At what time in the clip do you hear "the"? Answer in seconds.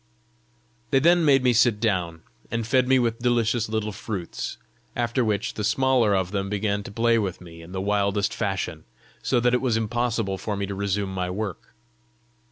5.53-5.63, 7.71-7.81